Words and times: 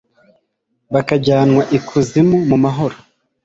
bakajyanwa 0.93 1.63
ikuzimu 1.77 2.37
mu 2.49 2.57
mahoro 2.63 2.95